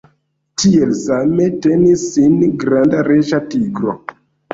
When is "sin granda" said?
2.13-3.05